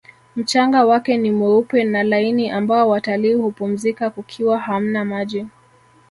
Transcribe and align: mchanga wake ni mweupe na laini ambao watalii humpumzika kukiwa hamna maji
mchanga 0.35 0.85
wake 0.85 1.17
ni 1.17 1.31
mweupe 1.31 1.83
na 1.83 2.03
laini 2.03 2.49
ambao 2.49 2.89
watalii 2.89 3.33
humpumzika 3.33 4.09
kukiwa 4.09 4.59
hamna 4.59 5.05
maji 5.05 5.47